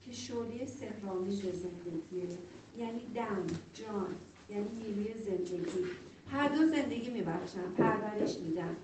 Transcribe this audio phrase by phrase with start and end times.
[0.00, 2.38] که شعله سهرامیز زندگیه.
[2.78, 4.14] یعنی دم جان
[4.50, 5.84] یعنی نیروی زندگی.
[6.26, 8.76] هر دو زندگی میبخشن پرورش میدن.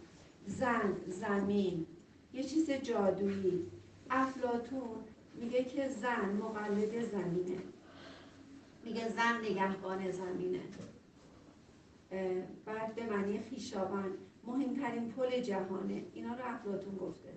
[0.47, 1.87] زن زمین.
[2.33, 3.67] یه چیز جادویی.
[4.11, 4.97] افلاتون
[5.35, 7.59] میگه که زن مقلد زمینه.
[8.85, 10.61] میگه زن نگهبان زمینه.
[12.65, 14.13] بعد به معنی خیشاوند
[14.47, 16.05] مهمترین پل جهانه.
[16.15, 17.29] اینا رو افلاتون گفته.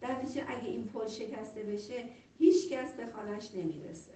[0.00, 2.04] در نتیجه اگه این پل شکسته بشه
[2.38, 4.12] هیچ کس به خانش نمی‌رسه.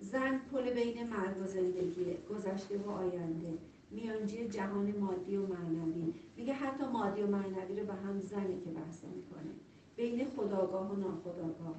[0.00, 3.58] زن پل بین مرگ و زندگیه گذشته و آینده
[3.90, 6.14] میانجی جهان مادی و معنوی.
[6.36, 9.52] میگه حتی مادی و معنوی رو به هم زنه که بحث می‌کنه.
[9.96, 11.76] بین خداگاه و ناخداگاه.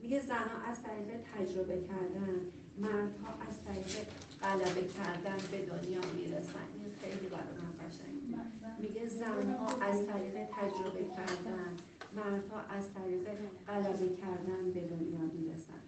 [0.00, 2.40] میگه زنها از طریق تجربه کردن
[2.78, 4.06] مردها از طریق
[4.42, 6.68] غلبه کردن به دنیا می‌رسن.
[6.74, 8.80] این خیلی برای من قشنگه.
[8.80, 11.76] میگه زنها از طریق تجربه کردن
[12.12, 13.28] مردها از طریق
[13.66, 15.82] غلبه کردن به دنیا می‌رسن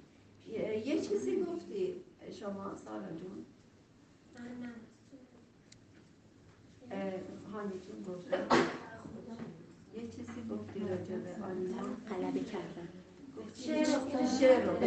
[0.86, 1.94] یه چیزی گفتی
[2.40, 3.46] شما سالا جون؟
[7.52, 8.36] هانی جون گفتی
[9.94, 12.88] یه چیزی گفتی راجع به آنیما غلبه کردن.
[13.54, 14.80] شعر رو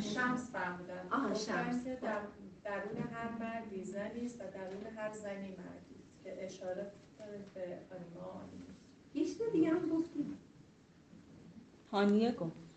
[0.00, 1.08] شمس فرمودن.
[1.10, 1.84] آها شمس.
[1.84, 2.20] در
[2.64, 6.92] درون هر مردی زنی است و درون هر زنی مردی است که اشاره
[7.54, 8.44] به آنیما.
[9.14, 10.38] یه چیز دیگه هم گفتیم.
[11.92, 12.67] هانیه گفت.